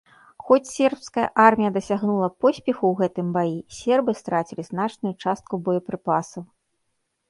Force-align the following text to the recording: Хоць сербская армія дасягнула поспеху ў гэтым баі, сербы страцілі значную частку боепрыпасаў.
Хоць 0.43 0.69
сербская 0.77 1.25
армія 1.47 1.71
дасягнула 1.75 2.31
поспеху 2.47 2.83
ў 2.93 3.03
гэтым 3.03 3.27
баі, 3.39 3.55
сербы 3.83 4.11
страцілі 4.25 4.61
значную 4.75 5.13
частку 5.23 5.53
боепрыпасаў. 5.67 6.43